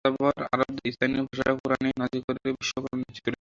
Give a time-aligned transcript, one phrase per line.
[0.03, 3.29] বরং যাযাবর আরবদের স্থানীয় ভাষায় কোরআন নাজিল করে বিশ্বকল্যাণ নিশ্চিত করা হয়েছে।